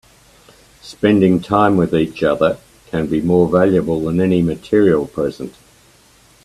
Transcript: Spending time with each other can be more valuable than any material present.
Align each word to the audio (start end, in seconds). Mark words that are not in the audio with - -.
Spending 0.81 1.39
time 1.41 1.77
with 1.77 1.93
each 1.93 2.23
other 2.23 2.57
can 2.87 3.05
be 3.05 3.21
more 3.21 3.47
valuable 3.47 4.01
than 4.05 4.19
any 4.19 4.41
material 4.41 5.05
present. 5.05 5.53